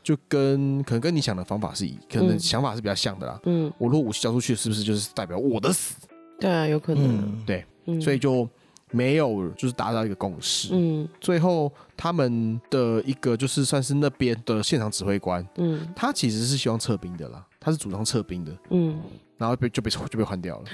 [0.00, 5.96] 就跟可能跟你想的方法是一，可能想法是比较像的啦，嗯，我如果武器交出去，是不是就是代表我的死？
[6.38, 7.04] 对啊，有可能。
[7.04, 8.48] 嗯、对，嗯、所以就
[8.94, 10.68] 没有就是达到一个共识。
[10.72, 18.56] 嗯，最后他们的一个就是算是那边的现场指挥官，嗯，他其实是希望撤兵的啦，他是主张撤兵的。
[18.70, 19.00] 嗯，
[19.36, 20.64] 然后被就被就被换掉了，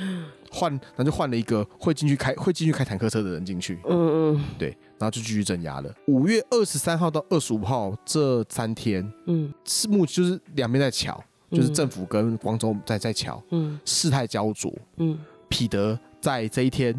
[0.50, 3.80] 换，然后就换了一个会进去开会进去开坦克车的人进去。
[3.88, 5.90] 嗯嗯，对，然后就继续镇压了。
[6.06, 11.18] 五月二十三号到二十五号这三天，嗯，是目就是两边在乔，
[11.50, 15.18] 就是政府跟广州在在桥，嗯，事态焦灼，嗯。
[15.50, 16.94] 彼得在这一天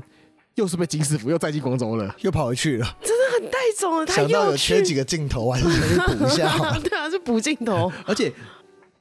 [0.55, 4.05] 又是被金师傅又再进光州了，又跑回去了，真的很带种了！
[4.05, 6.57] 他想到有缺几个镜头，还是可以补一下。
[6.83, 7.91] 对啊，是补镜头。
[8.05, 8.31] 而且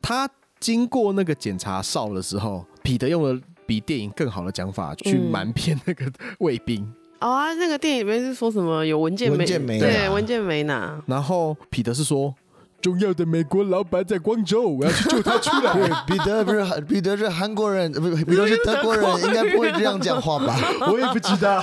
[0.01, 6.07] 他经过那个检查哨的时候，彼得用了比电影更好的讲法去瞒骗那个
[6.39, 6.83] 卫兵。
[7.21, 9.39] 哦啊，那个电影里面是说什么有文件没？
[9.39, 11.03] 文件没拿，对，文件没拿。
[11.07, 12.35] 然后彼得是说。
[12.81, 16.05] 重要的美国老板在光州，我要去救他出来。
[16.07, 20.57] 彼得不是彼得是韩国人，不彼得是德国人，应该不会这样讲话吧？
[20.91, 21.63] 我也不知道。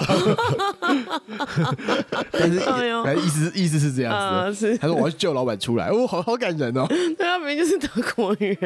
[2.31, 4.77] 但是，反正意思意思是这样子。
[4.77, 6.85] 他说我要去救老板出来，哦，好好感人哦。
[7.17, 8.57] 他明明就是德国人。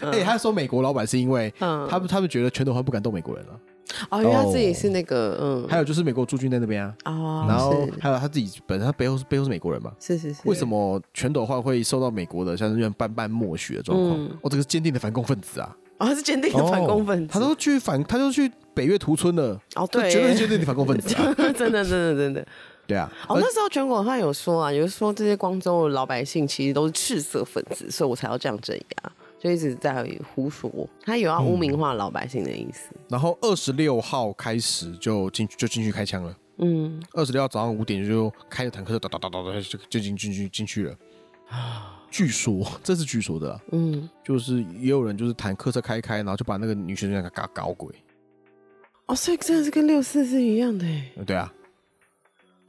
[0.00, 3.52] 哎，他说美国老板是因为他们他们觉得全斗焕不敢动美国人了。
[4.08, 14.26] 哦，因为他自己是那个，嗯，还有就是美国驻军在那边啊，哦，然后还有他自己本身他背后是背后是美国人嘛，是是是，为什么全斗焕会受到美国的像是半半默许的状况？
[14.42, 21.14] 哦，这个是坚定的反共分子啊，哦，他是坚定的反共分子，他都去反，他都去北越屠村了，哦，对，绝对是坚定的反共分子，
[21.56, 22.46] 真的真的真的，
[22.86, 29.12] 对啊，哦，那时候全国他有说啊，有说这些光州的老百姓其实都是赤色分子，所以我才要这样镇压。
[29.40, 30.70] 就一直在胡说，
[31.02, 32.90] 他有要污名化老百姓的意思。
[32.92, 36.36] 嗯、然后二十六号开始就进就进去开枪了。
[36.58, 40.94] 嗯，二十六号早上五点就开着坦克车哒哒哒哒就就进进去进去了。
[41.48, 43.58] 啊，据说 这是据说的。
[43.72, 47.94] 嗯，就是也有人就是坦克车开开，然后就把那个女学生给搞搞鬼。
[49.06, 50.84] 哦，所以真的是跟六四是一样的。
[51.24, 51.50] 对啊。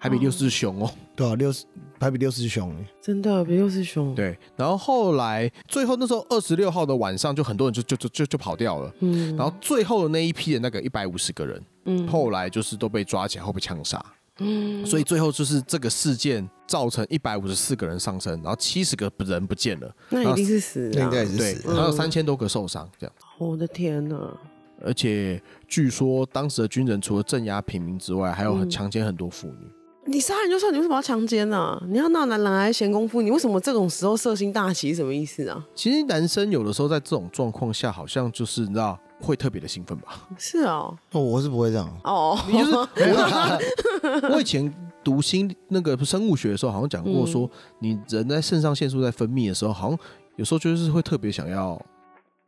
[0.03, 1.63] 还比六四凶哦，对啊，六四
[1.99, 4.15] 还比六四凶，真的比六四凶。
[4.15, 8.91] 对，然后后来最后那时候二十六号的晚上，就很多人就就就就就跑掉了。
[9.01, 14.03] 嗯，然后最后的那一批的那个一百五十个人，嗯，后来就是都被抓起来后被枪杀。
[14.39, 19.95] 嗯，所以最后就是这个事件造成一百五十四个人丧生，然后七十个人不见了。
[20.09, 21.71] 那一定是死，应该是死。
[21.71, 23.15] 然后三千多个受伤，这样。
[23.37, 24.35] 我的天哪！
[24.83, 29.71] 而且据说当时的军人除了镇压平民之外，还有强奸很多妇女。
[30.05, 31.79] 你杀人就算，你为什么要强奸呢？
[31.87, 34.93] 你要闹男人来闲工夫，你为什么这种时候色心大起？
[34.95, 35.63] 什么意思啊？
[35.75, 40.27] 其实男生有的时候在这种状况下，好像就是你知道会特别的兴奋吧？
[40.37, 42.37] 是哦，我是不会这样哦。
[42.47, 49.99] 你就是 我，我以前读心那个生物学的时候，好像讲过说，你人在肾上腺素在分泌的时候，好像
[50.35, 51.79] 有时候就是会特别想要。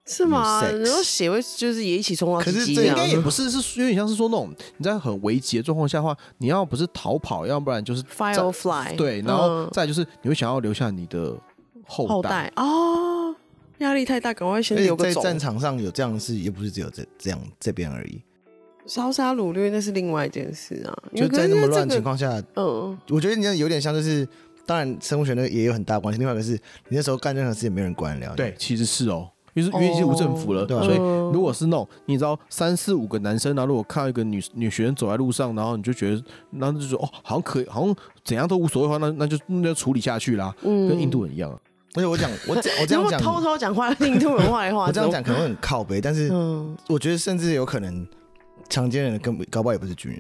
[0.05, 0.61] 是吗？
[0.69, 2.39] 然后血会就是也一起冲到。
[2.39, 8.95] 可是这应该也不是，是有点像是说那种你在很危急的状况下的话，你要不是逃跑，要不然就是 fight or fly。
[8.97, 11.33] 对，然后再就是你会想要留下你的
[11.87, 13.33] 后代哦，
[13.77, 15.05] 压力太大，赶快先留个。
[15.05, 18.21] 在战场上有这样的事，也不是只有这这样这边而已。
[18.85, 24.27] 烧杀掳掠那是另外一件事啊，就在那么乱的情况下，嗯，我觉得你有点像就是，
[24.65, 26.19] 当然生物学那个也有很大关系。
[26.19, 26.51] 另外一个是
[26.89, 28.35] 你那时候干任何事也没人管了。
[28.35, 29.29] 对，其实是哦。
[29.53, 30.97] 因为因为已经无政府了，对，所以
[31.31, 40.87] 如果是那种你知道三四五个男生，然后如果看到一个女女学生走在路上，然后你就觉得，然后就说哦，好像可以，好像怎样都无所谓的话，那那就那就处理下去啦，嗯。
[40.87, 41.51] 跟印度人一样。
[41.95, 46.27] 而且我讲我讲我这样讲，偷偷讲话印度人坏话，我这样讲可能会很靠北，但是
[46.87, 48.07] 我觉得甚至有可能
[48.67, 50.19] 强奸人的根本搞不好也不是军人，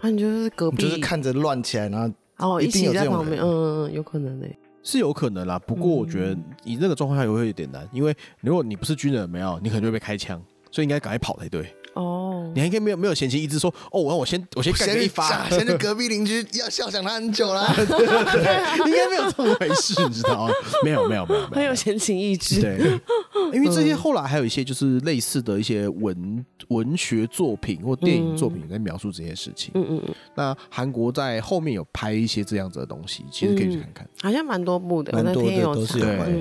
[0.00, 1.98] 啊，你就是隔壁，就是看着乱起来，然
[2.38, 4.46] 后哦一定有在旁边，嗯，有可能呢，
[4.84, 5.58] 是有可能啦。
[5.58, 11.74] 不过我觉得以那个状况下也会有点难，因为如果你不是军人，没有，你可能就会被开枪，所以应该赶快跑才对。
[12.54, 20.54] 哦，你还可以没有没有闲情逸致说哦，我让我先我先干一发，现在隔壁邻居要笑想他很久了，对对对，应该没有这么回事，你知道吗？
[20.84, 22.60] 没有没有没有，很有闲情逸致。
[22.60, 22.78] 对，
[23.52, 29.72] 因为这些后来还有一些就是类似的一些文文学作品或电影作品在描述这些事情。
[29.74, 30.14] 嗯嗯嗯。
[30.34, 36.38] 那韩国在后面有拍一些这样子的东西，其实可以去看看，好像蛮多部的，蛮多的都是有关的。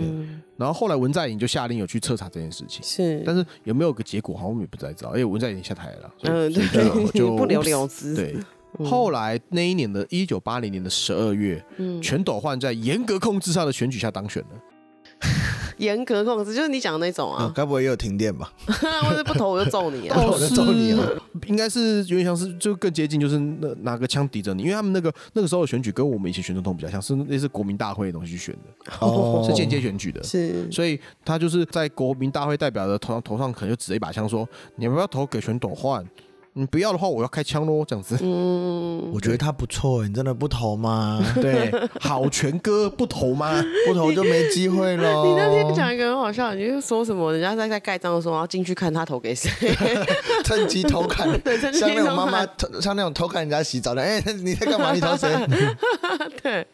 [0.57, 5.09] 然后后来文在寅就下令有去彻查这件事情，是，但是有没有个结果，好像我们也不太知道。
[5.11, 8.15] 因为文在寅下台了，嗯，对， 就不了了之。
[8.15, 8.37] 对，
[8.85, 11.63] 后来那一年的一九八零年的十二月，
[12.01, 14.49] 全斗焕在严格控制下的选举下当选了。
[15.77, 18.51] 严格控制就是你讲的那种啊，该不会也有停电吧？
[18.67, 20.99] 或者不投我就揍你， 不投我就揍你啊！
[21.47, 36.05] 应该是有点像是就更接近，就是那拿个枪抵着你，因为他们那个那个时候的选举跟我们以前选总统比较像，是那是国民大会的东西去选的，哦，是间接选举的，是，所以他就是在国民大会代表的头上头上可能就指着一把枪说，你要不要投给全斗焕？
[36.55, 38.15] 你不要的话，我要开枪喽，这样子。
[38.21, 41.19] 嗯，我觉得他不错，你真的不投吗？
[41.41, 43.63] 对，好全哥不投吗？
[43.87, 45.25] 不投就没机会喽。
[45.25, 47.33] 你那天讲一个很好笑，你就说什么？
[47.33, 49.49] 人家在在盖章的时候，然后进去看他投给谁，
[50.45, 51.27] 趁机偷看，
[51.73, 52.45] 像那种妈妈，
[52.79, 54.01] 像那种偷看人家洗澡的。
[54.03, 54.93] 哎，你在干嘛？
[54.93, 55.29] 你投谁？
[56.43, 56.67] 对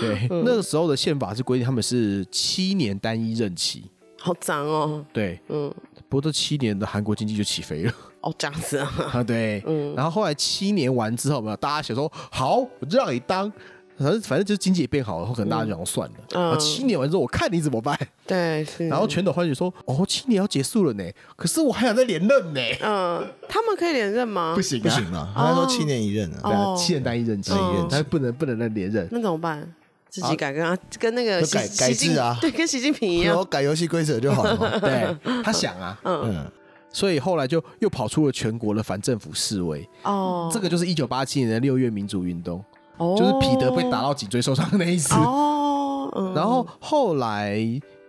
[0.00, 5.04] 对，那个时候的宪法是规定他们是七年单一任期，好脏哦。
[5.12, 5.74] 对，嗯，
[6.08, 7.92] 不过这七年的韩国经济就起飞了。
[8.24, 13.52] 哦，这样子啊， 啊对，嗯，然后后来七年完之后，没有大家想说好，我就让你当，
[13.98, 16.14] 反正反正就是经济也变好了，后可能大家就想算了。
[16.34, 17.98] 嗯，七年完之后，我看你怎么办？
[18.26, 18.88] 对，是。
[18.88, 21.04] 然后全斗焕就说：“哦，七年要结束了呢，
[21.36, 24.52] 可是我还想再连任呢。”嗯，他们可以连任吗？
[24.54, 25.32] 不行，不行啊！
[25.36, 29.06] 他说七年一任啊，对啊，七年单一任，单一任，他不能不能再连任。
[29.12, 29.72] 那怎么办？
[30.08, 34.70] 自己改跟啊，跟那个改改制啊，对，跟习近平一样， 我改游戏规则就好了嘛。
[34.78, 36.50] 对，他想啊，嗯。
[36.94, 39.86] 所以后来就又跑出了全国的反政府示威。
[40.04, 42.64] 哦，这个就是一九八七年的六月民主运动，
[42.98, 45.12] 哦，就是彼得被打到颈椎受伤的那一次。
[45.14, 46.32] 哦。
[46.34, 47.58] 然后后来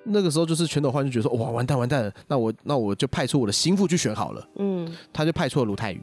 [0.04, 6.02] 那个时候就是全斗焕就觉得说哇完蛋完蛋了，那我那我就派出我的心腹去选好了，嗯，他就派出了卢泰愚。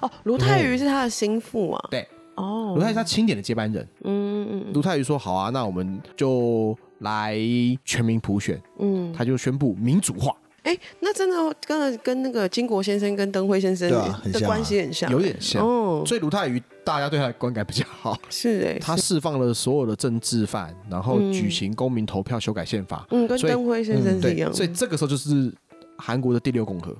[0.00, 2.06] 哦，卢泰愚是他的心腹啊，对。
[2.36, 7.36] 哦，卢泰愚是他钦点的接班人，嗯嗯，卢泰愚说好啊，那我们就来
[7.84, 10.32] 全民普选，嗯，他就宣布民主化。
[10.62, 13.90] 哎，那真的跟跟那个金国先生跟登辉先生
[14.32, 15.60] 的关系很像，有点像。
[15.60, 18.16] 哦所以卢泰愚大家对他的观感比较好。
[18.30, 23.06] 是哎，他释放了所有的政治犯，然后举行公民投票修改宪法。
[23.10, 24.52] 嗯，跟登辉先生是一样。
[24.52, 25.52] 所以这个时候就是
[25.98, 26.96] 韩国的第六共和。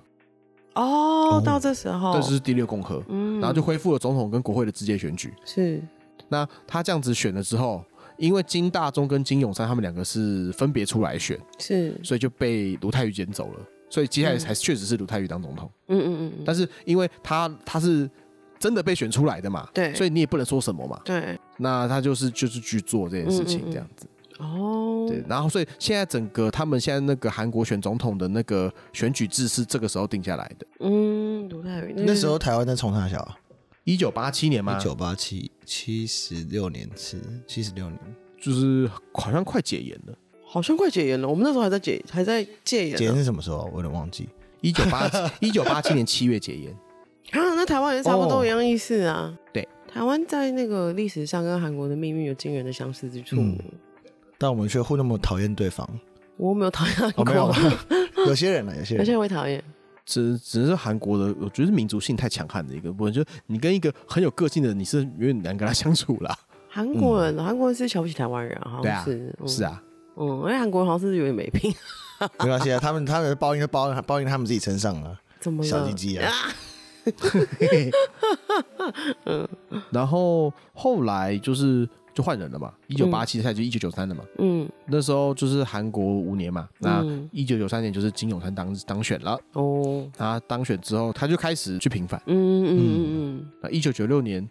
[0.74, 3.02] 哦，到这时候，这是第六共和。
[3.08, 5.32] 嗯，然后就恢复了总统跟国会的直接选举。
[5.44, 5.80] 是。
[6.28, 7.84] 那他这样子选了之后。
[8.22, 13.60] 因为金大中跟金永山他们两个是分别出来选，是，所以就被卢泰愚捡走了。
[13.90, 15.68] 所以接下来才确实是卢泰愚当总统。
[15.88, 16.42] 嗯嗯嗯。
[16.46, 18.08] 但是因为他他是
[18.60, 21.00] 真的被选出来的嘛，对，所以你也不能说什么嘛。
[21.04, 21.36] 对。
[21.56, 24.06] 那他就是就是去做这件事情这样子。
[24.38, 25.04] 哦。
[25.08, 30.66] 对，然后所以现在整个他们现在那个韩国选总统的那个选举制是这个时候定下来的。
[30.78, 33.36] 嗯，卢泰愚那时候台湾在冲啥小啊？
[33.84, 34.78] 一九八七年吗？
[34.78, 37.98] 一九八七七十六年是七十六年，
[38.40, 40.14] 就是好像快解严了，
[40.44, 41.28] 好像快解严了。
[41.28, 42.96] 我们那时候还在解，还在戒严。
[42.96, 43.68] 解严是什么时候？
[43.72, 44.28] 我有点忘记。
[44.60, 46.72] 一九八 一九八七年七月解严。
[47.32, 49.36] 啊，那台湾也差不多一样意思啊。
[49.52, 53.36] 对，台湾在那个历史上跟韩国的命运有惊人的相似之处。
[53.40, 53.58] 嗯，
[54.38, 55.88] 但我们却互那么讨厌对方。
[56.36, 57.52] 我没有讨厌过，没有。
[58.26, 59.62] 有些人呢，有些人，有些人会讨厌。
[60.04, 63.12] 只只是韩国的，我觉得是民族性太强悍的一个部分。
[63.12, 66.36] 就你跟一个很有个性的，你是有点难跟他 相处啦。
[66.68, 69.82] 韩国人，韩国人是瞧不起台湾人，好像是，是啊，
[70.16, 71.74] 嗯，因为韩国人好像是有点没品。
[72.40, 75.18] 没关系啊，他们他们的报应都报报应他们自己身上了。
[75.40, 76.32] 怎么小鸡鸡啊？
[79.24, 79.48] 嗯，
[79.90, 81.88] 然后后来就是。
[82.14, 94.46] 就换人了嘛，一九八七赛就一九九三的嘛，嗯，那时候就是韩国五年嘛，那一九九三年就是金永三当当选了，哦，他当选之后他就开始去平反，嗯嗯嗯嗯，那一九九六年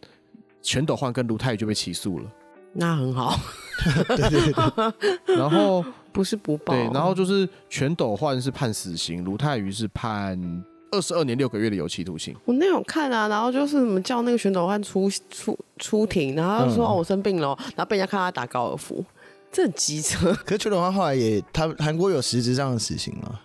[0.62, 2.26] 全斗焕跟卢泰愚就被起诉了，
[2.74, 3.38] 那很好，
[4.10, 10.64] 对对对，然后不是不报，对，然后就是全斗焕是判死刑，卢泰愚是判。
[10.92, 12.36] 二十二年六个月的有期徒刑。
[12.46, 19.04] 我那有看啊，然后就是什么叫那个全斗焕出出出庭，然后他就说、嗯、哦我生病了，然后被人家看他打高尔夫，
[19.52, 20.34] 这很机车。
[20.46, 23.40] 可是全斗焕后来也，他韩国有实质上的死刑吗？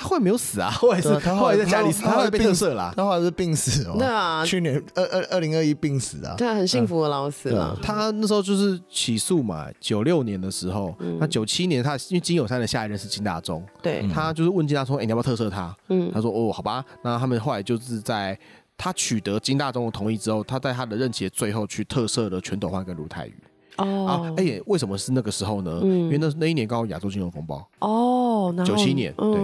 [0.00, 3.96] 他后来没有死啊， 后来是他后来在家里死，他后来被特赦啦，他后来是病死哦。
[3.98, 6.34] 对啊，去年二二二零二一病死啊。
[6.38, 7.78] 对啊，很幸福的老死了。
[7.82, 15.76] 他那时候就是起诉嘛，九六年的时候，那九七年他因为金友山的下一任是金大中，对，他就是问金大中，哎，你要不要特赦他？
[15.88, 16.82] 嗯，他说哦，好吧。
[17.04, 18.38] 那他们后来就是在
[18.78, 23.34] 他取得金大中的同意之后，他在他的任期的最后去特赦了全斗焕跟卢泰愚。
[23.76, 25.80] 哦啊，哎，为什么是那个时候呢？
[25.82, 27.66] 因为那那一年刚好亚洲金融风暴。
[27.78, 29.40] 哦，九七年，对。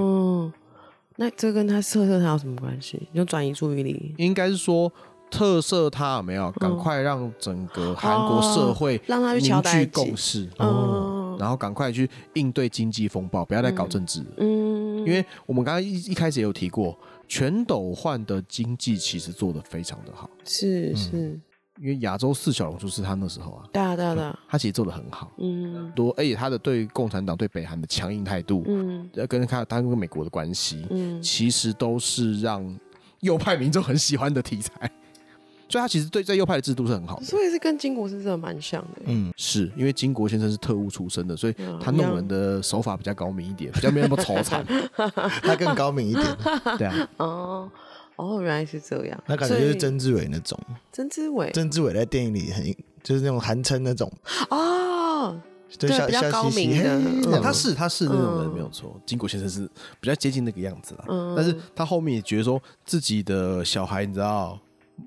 [1.18, 3.08] 那这跟他特赦他有什么关系？
[3.14, 4.14] 就转移注意力？
[4.18, 4.92] 应该是说
[5.30, 6.50] 特赦他有没有？
[6.52, 14.22] 赶快让整个韩国社会让他凝聚共识，哦，然后赶快去应对经济风暴，不要再搞政治。
[14.36, 16.94] 嗯，因为我们刚刚一一开始也有提过，
[17.26, 21.40] 全斗焕的经济其实做的非常的好，是是。
[21.78, 32.78] 因为亚洲四小龙就是他那时候啊，对啊对啊对啊，他其实做的很好，嗯，多而且他的对共产党对北韩的强硬态度，嗯，跟他他跟美国的关系，嗯，其实都是让
[33.20, 34.72] 右派民众很喜欢的题材，
[35.68, 44.64] 所以他其实对在右派的制度是很好的，所以是跟金国是真的蛮像的，嗯，是因为金国先生是特务出身的，所以他弄人的手法比较高明一点，比较没那么丑惨，
[45.42, 46.26] 他更高明一点，
[46.78, 47.70] 对啊，哦。
[48.16, 49.24] 哦，原来是这样。
[49.26, 50.58] 那感觉就是曾志伟那种。
[50.92, 52.64] 曾志伟，曾志伟在电影里很
[53.02, 54.10] 就是那种韩称那种。
[54.50, 55.38] 哦，
[55.78, 57.40] 对，比较高明的。
[57.40, 58.98] 他是他是那种人没有错。
[59.04, 59.68] 金谷先生是
[60.00, 61.04] 比较接近那个样子啦。
[61.36, 64.58] 但是他后面也觉得说自己的小孩，你知道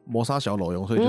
[0.06, 1.06] 谋杀小老翁，所以就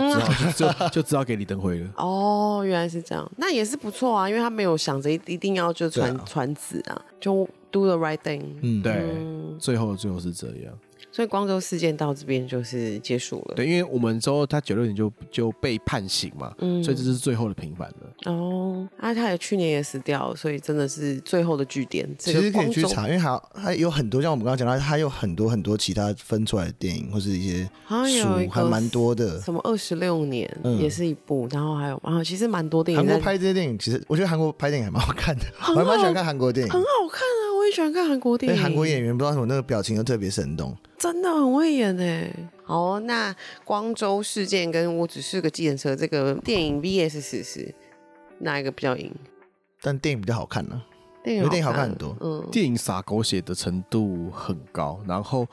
[0.56, 1.90] 只好就就只好给李登辉了。
[1.96, 8.42] 哦，原来是这样，那也是不错啊，因为他没有想着一一定要就传传子啊，就 do the right thing。
[8.62, 10.72] 嗯，对，最后最后是这样。
[11.12, 13.54] 所以光州事件到这边就是结束了。
[13.56, 18.32] 对，因为我们之后他九六年就就被判刑嘛，嗯，所以这是最后的平反了。
[18.32, 22.08] 哦，啊，他也去年也死掉了，所以真的是最后的据点。
[22.18, 29.40] 其实可以去查，因为还还有很多，像我们刚刚讲到，还有很多很多其他分出来的电影或是一些书，还蛮多的。
[29.40, 30.48] 什么二十六年
[30.78, 33.04] 也是一部，然后还有，啊其实蛮多电影。
[33.04, 38.62] 韩国拍这些电影，其实我觉得韩国拍电影还蛮好看的，我还蛮喜欢看韩国电影，很好看啊，我也喜欢看韩国电影。
[38.62, 40.74] 韩国演员不知道什么那个表情都特别生动。
[40.96, 42.32] 真的很会演哎！
[42.64, 43.34] 好，那
[43.64, 47.74] 光州事件跟我只是个计程车这个电影 VS 史实，
[48.38, 49.14] 哪一个比较赢？
[49.82, 52.16] 但电影比较好看呢、啊，电影电影好看很多。
[52.20, 55.46] 嗯，电影洒狗血的程度很高，然后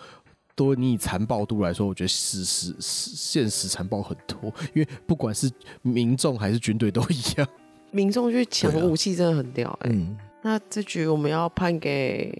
[0.55, 5.51] 多你以残暴度来说，我觉得史实现实残暴很多，因为不管是
[5.81, 7.47] 民众还是军队都一样，
[7.91, 9.89] 民众去抢武器真的很屌哎。
[9.91, 12.31] 嗯，那这局我们要判给。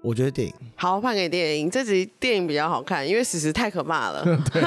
[0.00, 1.68] 我觉得电影好，判给电影。
[1.68, 4.22] 这集电影比较好看，因为史实太可怕了。
[4.52, 4.62] 对，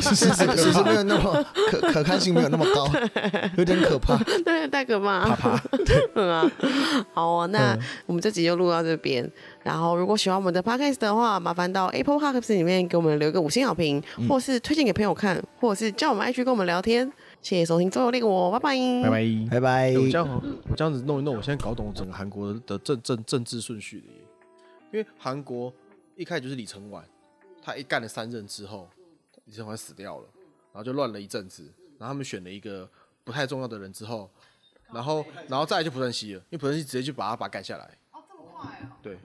[0.00, 0.26] 史实
[0.56, 2.88] 史实没有那么可可看性没有那么高，
[3.56, 4.16] 有点可怕。
[4.44, 5.24] 对，太可怕。
[5.30, 5.62] 怕怕。
[6.14, 6.52] 嗯啊。
[7.12, 7.76] 好啊，那
[8.06, 9.28] 我们这集就录到这边。
[9.64, 17.10] 然后，如果喜欢我们的 podcast 的话，麻烦到 Apple Podcast 里面给我们留个五星好评，或是推荐给朋友看，或者是叫我们 IG 跟我们聊天。
[17.40, 19.92] 谢谢收听，最后那个我，拜拜，拜拜，拜拜。
[19.94, 24.06] 我这样，我这样子弄一弄，我现在搞懂整个韩国的政政政治顺序了。
[24.92, 25.72] 因为韩国
[26.16, 27.04] 一开始就是李承晚，
[27.62, 28.88] 他一干了三任之后，
[29.44, 30.24] 李承晚死掉了，
[30.72, 31.62] 然后就乱了一阵子，
[31.98, 32.88] 然后他们选了一个
[33.24, 34.28] 不太重要的人之后，
[34.92, 37.84] 然后然后再来就朴正熙了，因为朴正熙直接就把他把他赶下来。
[38.12, 38.98] 哦，这么快啊？
[39.02, 39.16] 对。